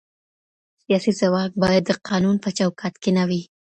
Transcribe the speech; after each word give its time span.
سياسي 0.83 1.11
ځواک 1.19 1.51
بايد 1.61 1.83
د 1.87 1.91
قانون 2.07 2.35
په 2.43 2.49
چوکاټ 2.57 2.93
کې 3.01 3.11
نه 3.17 3.23
وي؟ 3.29 3.41